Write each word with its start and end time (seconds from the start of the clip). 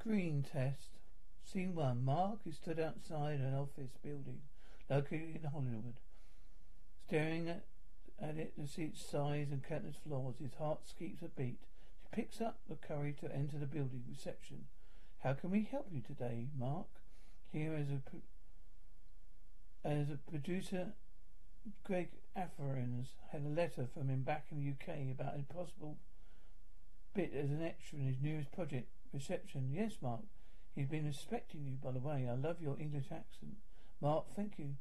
Screen 0.00 0.42
test. 0.50 0.88
Scene 1.44 1.74
one. 1.74 2.02
Mark 2.02 2.38
is 2.46 2.56
stood 2.56 2.80
outside 2.80 3.38
an 3.40 3.54
office 3.54 3.90
building 4.02 4.40
located 4.88 5.40
in 5.42 5.50
Hollywood, 5.50 6.00
staring 7.06 7.50
at, 7.50 7.64
at 8.18 8.38
it 8.38 8.54
to 8.56 8.66
see 8.66 8.84
its 8.84 9.04
size 9.04 9.48
and 9.50 9.62
countless 9.62 9.96
floors. 9.96 10.36
His 10.40 10.54
heart 10.54 10.88
skips 10.88 11.20
a 11.20 11.28
beat. 11.28 11.58
He 12.00 12.22
picks 12.22 12.40
up 12.40 12.60
the 12.66 12.76
courage 12.76 13.20
to 13.20 13.34
enter 13.34 13.58
the 13.58 13.66
building 13.66 14.04
reception. 14.08 14.64
How 15.22 15.34
can 15.34 15.50
we 15.50 15.68
help 15.70 15.88
you 15.92 16.00
today, 16.00 16.46
Mark? 16.58 16.86
Here 17.52 17.74
is 17.76 17.90
a 17.90 18.00
as 19.84 20.08
a 20.08 20.30
producer, 20.30 20.92
Greg 21.84 22.08
Afferins 22.34 23.08
had 23.32 23.42
a 23.42 23.48
letter 23.48 23.86
from 23.92 24.08
him 24.08 24.22
back 24.22 24.46
in 24.50 24.58
the 24.58 24.70
UK 24.70 25.10
about 25.12 25.38
a 25.38 25.52
possible 25.52 25.98
bit 27.14 27.34
as 27.34 27.50
an 27.50 27.62
extra 27.62 27.98
in 27.98 28.06
his 28.06 28.22
newest 28.22 28.50
project. 28.52 28.88
Reception. 29.12 29.70
Yes, 29.72 29.98
Mark. 30.00 30.20
He's 30.74 30.86
been 30.86 31.06
expecting 31.06 31.64
you, 31.64 31.76
by 31.82 31.90
the 31.90 31.98
way. 31.98 32.28
I 32.30 32.34
love 32.34 32.62
your 32.62 32.78
English 32.78 33.06
accent. 33.06 33.56
Mark, 34.00 34.26
thank 34.34 34.58
you. 34.58 34.76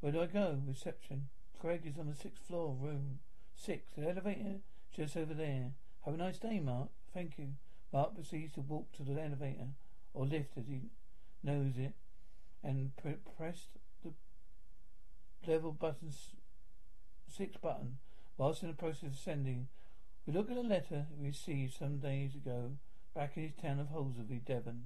Where 0.00 0.12
do 0.12 0.22
I 0.22 0.26
go? 0.26 0.60
Reception. 0.66 1.28
Craig 1.60 1.82
is 1.84 1.98
on 1.98 2.08
the 2.08 2.14
sixth 2.14 2.46
floor, 2.46 2.76
room 2.80 3.18
six. 3.54 3.92
The 3.96 4.08
elevator 4.08 4.60
just 4.94 5.16
over 5.16 5.34
there. 5.34 5.72
Have 6.04 6.14
a 6.14 6.16
nice 6.16 6.38
day, 6.38 6.60
Mark. 6.60 6.88
Thank 7.12 7.38
you. 7.38 7.48
Mark 7.92 8.14
proceeds 8.14 8.54
to 8.54 8.60
walk 8.60 8.92
to 8.92 9.02
the 9.02 9.20
elevator, 9.20 9.68
or 10.14 10.26
lift 10.26 10.56
as 10.56 10.66
he 10.66 10.80
knows 11.42 11.74
it, 11.76 11.92
and 12.64 12.96
pre- 12.96 13.16
pressed 13.36 13.68
the 14.02 14.12
level 15.46 15.72
button, 15.72 16.12
six 17.28 17.56
button, 17.56 17.98
whilst 18.38 18.62
in 18.62 18.68
the 18.68 18.74
process 18.74 19.10
of 19.10 19.16
sending. 19.16 19.68
We 20.26 20.32
look 20.32 20.50
at 20.50 20.56
a 20.56 20.62
letter 20.62 21.06
he 21.16 21.26
received 21.26 21.74
some 21.74 21.98
days 21.98 22.34
ago 22.34 22.72
back 23.14 23.36
in 23.36 23.42
his 23.42 23.52
town 23.54 23.78
of 23.78 23.88
Holsworthy, 23.88 24.44
Devon. 24.44 24.84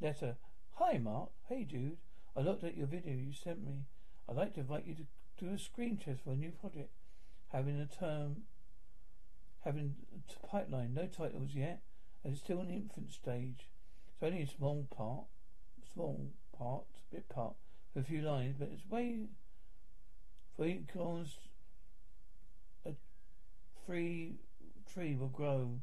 Letter. 0.00 0.36
Hi, 0.74 0.98
Mark. 0.98 1.30
Hey, 1.48 1.64
dude. 1.64 1.98
I 2.36 2.40
looked 2.40 2.64
at 2.64 2.76
your 2.76 2.86
video 2.86 3.14
you 3.14 3.32
sent 3.32 3.64
me. 3.64 3.84
I'd 4.28 4.36
like 4.36 4.54
to 4.54 4.60
invite 4.60 4.86
you 4.86 4.94
to 4.94 5.06
do 5.38 5.52
a 5.52 5.58
screen 5.58 5.96
test 5.96 6.24
for 6.24 6.32
a 6.32 6.36
new 6.36 6.50
project. 6.50 6.90
Having 7.52 7.80
a 7.80 7.86
term, 7.86 8.42
having 9.64 9.94
a 10.14 10.46
pipeline, 10.46 10.94
no 10.94 11.06
titles 11.06 11.50
yet, 11.54 11.82
and 12.24 12.32
it's 12.32 12.42
still 12.42 12.60
an 12.60 12.70
infant 12.70 13.12
stage. 13.12 13.68
It's 14.12 14.22
only 14.22 14.42
a 14.42 14.46
small 14.46 14.86
part, 14.94 15.24
small 15.92 16.32
part, 16.56 16.84
bit 17.12 17.28
part, 17.28 17.54
a 17.94 18.02
few 18.02 18.22
lines, 18.22 18.56
but 18.58 18.68
it's 18.72 18.88
way 18.90 19.26
for 20.56 20.64
icons. 20.64 21.36
A 22.84 22.92
free 23.86 24.36
tree 24.92 25.14
will 25.14 25.28
grow. 25.28 25.80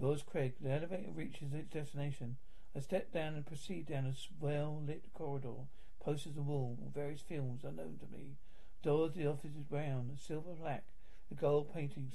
Yours, 0.00 0.22
Craig. 0.22 0.54
The 0.60 0.70
elevator 0.70 1.10
reaches 1.12 1.52
its 1.52 1.72
destination. 1.72 2.36
I 2.76 2.80
step 2.80 3.12
down 3.12 3.34
and 3.34 3.44
proceed 3.44 3.86
down 3.86 4.06
a 4.06 4.14
well 4.40 4.80
lit 4.86 5.04
corridor. 5.12 5.66
Posters 6.00 6.36
on 6.36 6.36
the 6.36 6.42
wall, 6.42 6.78
various 6.94 7.20
films 7.20 7.64
unknown 7.64 7.98
to 7.98 8.16
me. 8.16 8.36
Doors 8.82 9.10
of 9.10 9.16
the 9.16 9.26
office 9.26 9.56
is 9.56 9.64
brown, 9.68 10.12
silver 10.16 10.54
black, 10.54 10.84
the 11.28 11.34
gold 11.34 11.74
painting 11.74 12.12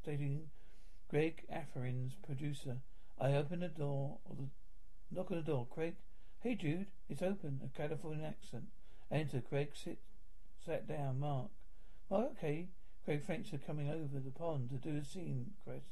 stating 0.00 0.50
Greg 1.08 1.44
Afferins, 1.52 2.12
producer. 2.24 2.76
I 3.20 3.34
open 3.34 3.60
the 3.60 3.68
door, 3.68 4.18
or 4.24 4.36
the 4.36 4.48
knock 5.10 5.32
on 5.32 5.38
the 5.38 5.42
door. 5.42 5.66
Craig, 5.68 5.96
hey 6.40 6.54
Jude, 6.54 6.86
it's 7.08 7.20
open. 7.20 7.60
A 7.64 7.76
Californian 7.76 8.24
accent. 8.24 8.66
enter. 9.10 9.40
Craig 9.40 9.70
sit, 9.74 9.98
sat 10.64 10.86
down. 10.86 11.18
Mark, 11.18 11.48
Mark, 12.08 12.30
okay. 12.38 12.68
Craig, 13.04 13.24
thanks 13.26 13.50
for 13.50 13.58
coming 13.58 13.90
over 13.90 14.20
the 14.20 14.30
pond 14.30 14.70
to 14.70 14.76
do 14.76 14.96
a 14.96 15.04
scene, 15.04 15.50
Chris. 15.64 15.82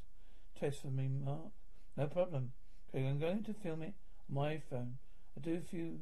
Test 0.59 0.83
for 0.83 0.89
me, 0.89 1.09
Mark. 1.09 1.53
No 1.97 2.07
problem. 2.07 2.53
Okay, 2.89 3.07
I'm 3.07 3.21
going 3.21 3.45
to 3.45 3.55
film 3.55 3.83
it 3.83 3.95
on 4.29 4.35
my 4.35 4.55
iPhone. 4.55 4.93
I 5.37 5.41
do 5.41 5.57
a 5.57 5.61
few 5.61 6.01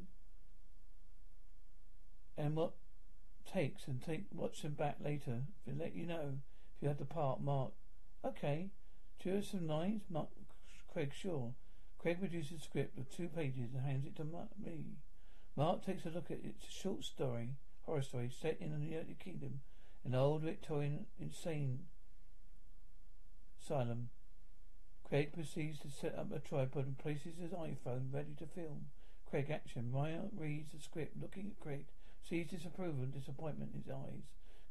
and 2.38 2.54
what 2.54 2.72
takes 3.50 3.86
and 3.86 4.02
take 4.02 4.26
watch 4.32 4.62
them 4.62 4.72
back 4.72 4.96
later. 5.02 5.42
If 5.66 5.78
let 5.78 5.94
you 5.94 6.06
know 6.06 6.38
if 6.76 6.82
you 6.82 6.88
have 6.88 6.98
the 6.98 7.04
part, 7.04 7.40
Mark. 7.40 7.72
Okay. 8.24 8.70
Choose 9.22 9.48
some 9.50 9.66
lines, 9.66 10.02
Mark 10.10 10.28
Craig 10.92 11.12
Shaw. 11.14 11.50
Craig 11.98 12.20
produces 12.20 12.60
a 12.60 12.64
script 12.64 12.98
of 12.98 13.10
two 13.10 13.28
pages 13.28 13.70
and 13.74 13.84
hands 13.84 14.06
it 14.06 14.16
to 14.16 14.24
me. 14.24 14.84
Mark 15.56 15.84
takes 15.84 16.04
a 16.04 16.10
look 16.10 16.30
at 16.30 16.38
it. 16.38 16.54
It's 16.56 16.68
a 16.68 16.82
short 16.82 17.04
story, 17.04 17.54
horror 17.82 18.02
story, 18.02 18.30
set 18.30 18.58
in 18.60 18.78
the 18.78 18.86
United 18.86 19.18
Kingdom, 19.18 19.60
an 20.04 20.14
old 20.14 20.42
Victorian 20.42 21.06
insane 21.18 21.80
asylum. 23.60 24.10
Craig 25.08 25.32
proceeds 25.32 25.78
to 25.78 25.88
set 25.88 26.18
up 26.18 26.32
a 26.32 26.40
tripod 26.40 26.84
and 26.84 26.98
places 26.98 27.38
his 27.40 27.52
iPhone 27.52 28.12
ready 28.12 28.34
to 28.38 28.46
film. 28.46 28.86
Craig 29.30 29.50
action. 29.50 29.92
Ryan 29.92 30.30
reads 30.36 30.72
the 30.72 30.80
script, 30.80 31.22
looking 31.22 31.46
at 31.46 31.62
Craig, 31.62 31.86
sees 32.28 32.48
disapproval 32.48 33.04
and 33.04 33.14
disappointment 33.14 33.70
in 33.72 33.82
his 33.82 33.90
eyes. 33.90 34.24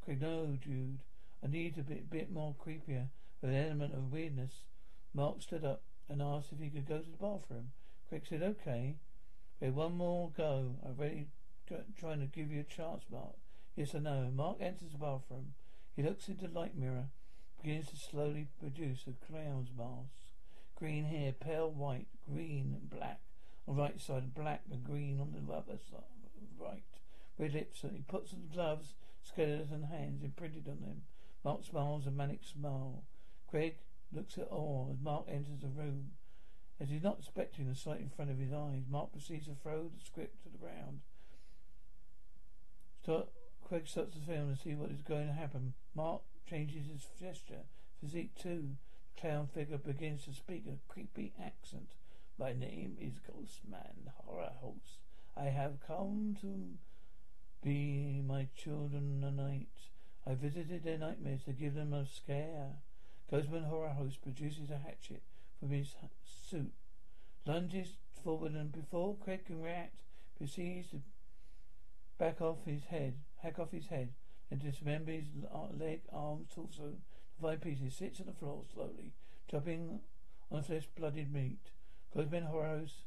Craig, 0.04 0.22
no, 0.22 0.58
Jude. 0.62 1.00
I 1.42 1.48
need 1.48 1.78
a 1.78 1.84
bit, 1.84 2.10
bit 2.10 2.32
more 2.32 2.54
creepier, 2.54 3.08
with 3.42 3.52
an 3.52 3.56
element 3.56 3.94
of 3.94 4.12
weirdness. 4.12 4.64
Mark 5.14 5.42
stood 5.42 5.64
up 5.64 5.84
and 6.10 6.22
asked 6.22 6.52
if 6.52 6.60
he 6.60 6.70
could 6.70 6.88
go 6.88 7.00
to 7.00 7.10
the 7.10 7.18
bathroom. 7.18 7.72
Craig 8.10 8.24
said, 8.28 8.44
okay. 8.44 8.96
Okay, 9.62 9.72
one 9.72 9.96
more 9.96 10.32
go. 10.36 10.76
I'm 10.86 10.98
ready, 10.98 11.28
trying 11.98 12.20
to 12.20 12.26
give 12.26 12.52
you 12.52 12.60
a 12.60 12.64
chance, 12.64 13.06
Mark. 13.10 13.36
Yes 13.78 13.96
or 13.96 14.02
no? 14.02 14.30
Mark 14.36 14.58
enters 14.60 14.92
the 14.92 14.98
bathroom. 14.98 15.54
He 15.96 16.04
looks 16.04 16.28
into 16.28 16.48
the 16.48 16.60
light 16.60 16.78
mirror, 16.78 17.06
begins 17.62 17.88
to 17.90 17.96
slowly 17.96 18.48
produce 18.60 19.06
a 19.08 19.14
clown's 19.26 19.70
mask. 19.78 20.25
Green 20.76 21.06
hair, 21.06 21.32
pale 21.32 21.72
white, 21.72 22.08
green 22.30 22.76
and 22.76 22.90
black 22.90 23.22
on 23.68 23.76
the 23.76 23.82
right 23.82 24.00
side, 24.00 24.34
black 24.34 24.62
and 24.70 24.84
green 24.84 25.20
on 25.20 25.32
the 25.32 25.54
other 25.54 25.80
side, 25.90 26.02
right. 26.60 26.84
Red 27.38 27.54
lips, 27.54 27.84
and 27.84 27.94
he 27.96 28.04
puts 28.04 28.34
on 28.34 28.50
gloves, 28.54 28.94
skeleton 29.24 29.84
hands 29.84 30.24
imprinted 30.24 30.68
on 30.68 30.82
them. 30.82 31.02
Mark 31.44 31.64
smiles 31.64 32.08
a 32.08 32.12
manic 32.12 32.42
smile. 32.44 33.04
Craig 33.50 33.76
looks 34.12 34.38
at 34.38 34.48
awe 34.52 34.90
as 34.92 35.00
Mark 35.02 35.26
enters 35.28 35.60
the 35.62 35.68
room. 35.68 36.12
As 36.80 36.90
he's 36.90 37.04
not 37.04 37.20
expecting 37.20 37.68
the 37.68 37.76
sight 37.76 38.02
in 38.02 38.10
front 38.10 38.32
of 38.32 38.38
his 38.38 38.52
eyes, 38.52 38.84
Mark 38.90 39.12
proceeds 39.12 39.48
to 39.48 39.56
throw 39.56 39.84
the 39.84 40.04
script 40.06 40.44
to 40.44 40.50
the 40.50 40.58
ground. 40.58 41.02
Start, 43.04 43.30
Craig 43.68 43.88
starts 43.88 44.16
to 44.16 44.20
film 44.20 44.50
and 44.50 44.58
see 44.58 44.76
what 44.76 44.92
is 44.92 45.02
going 45.02 45.28
to 45.28 45.34
happen. 45.34 45.74
Mark 45.96 46.22
changes 46.50 46.88
his 46.88 47.08
gesture, 47.20 47.64
physique 48.02 48.36
too. 48.36 48.72
Clown 49.20 49.48
figure 49.48 49.78
begins 49.78 50.26
to 50.26 50.34
speak 50.34 50.66
a 50.68 50.78
creepy 50.92 51.34
accent. 51.42 51.96
My 52.38 52.52
name 52.52 52.98
is 53.00 53.14
Ghostman, 53.20 54.12
horror 54.26 54.52
host. 54.60 55.00
I 55.38 55.46
have 55.46 55.80
come 55.88 56.36
to 56.42 56.78
be 57.64 58.22
my 58.28 58.48
children 58.56 59.24
a 59.24 59.32
night. 59.32 59.90
I 60.28 60.34
visited 60.34 60.84
their 60.84 60.98
nightmares 60.98 61.44
to 61.46 61.54
give 61.54 61.76
them 61.76 61.94
a 61.94 62.06
scare. 62.06 62.74
Ghostman 63.32 63.66
horror 63.66 63.94
host 63.94 64.22
produces 64.22 64.70
a 64.70 64.78
hatchet 64.78 65.24
from 65.60 65.72
his 65.72 65.96
suit, 66.24 66.74
lunges 67.46 67.98
forward, 68.24 68.54
and 68.54 68.72
before 68.72 69.16
Craig 69.16 69.46
can 69.46 69.62
react, 69.62 70.02
proceeds 70.38 70.90
to 70.90 71.02
back 72.18 72.42
off 72.42 72.66
his 72.66 72.84
head, 72.86 73.14
hack 73.38 73.60
off 73.60 73.72
his 73.72 73.88
head, 73.88 74.14
and 74.52 74.60
dismember 74.60 75.12
his 75.12 75.26
leg, 75.78 76.02
arms, 76.12 76.48
torso, 76.54 76.98
Five 77.42 77.62
pieces, 77.62 77.96
sits 77.96 78.20
on 78.20 78.28
the 78.28 78.34
floor 78.34 78.64
slowly, 78.74 79.14
chopping 79.50 80.00
on 80.52 80.64
flesh 80.64 80.88
blooded 80.98 81.32
meat. 81.34 81.60
Ben 82.16 82.44
Horrors 82.44 83.04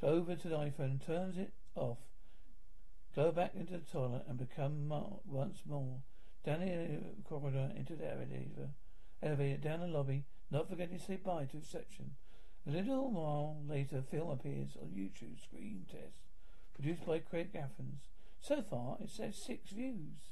to 0.00 0.06
over 0.06 0.36
to 0.36 0.48
the 0.48 0.56
iPhone 0.56 1.04
turns 1.04 1.36
it 1.36 1.52
off. 1.74 1.98
Go 3.16 3.32
back 3.32 3.54
into 3.54 3.72
the 3.72 3.78
toilet 3.78 4.24
and 4.28 4.38
become 4.38 4.88
once 5.26 5.62
more. 5.68 6.02
Down 6.44 6.60
the 6.60 7.00
corridor 7.28 7.72
into 7.76 7.96
the 7.96 8.08
elevator. 8.08 8.70
Elevator 9.22 9.56
down 9.56 9.80
the 9.80 9.88
lobby, 9.88 10.24
not 10.50 10.68
forgetting 10.68 10.98
to 10.98 11.04
say 11.04 11.16
bye 11.16 11.46
to 11.46 11.58
reception. 11.58 12.12
A 12.66 12.70
little 12.70 13.10
while 13.10 13.56
later, 13.68 14.02
film 14.08 14.30
appears 14.30 14.76
on 14.80 14.88
YouTube 14.90 15.42
screen 15.42 15.86
test, 15.90 16.20
produced 16.74 17.04
by 17.04 17.18
Craig 17.18 17.52
Gaffins. 17.52 18.06
So 18.40 18.62
far, 18.62 18.98
it 19.00 19.10
says 19.10 19.34
six 19.36 19.70
views. 19.70 20.30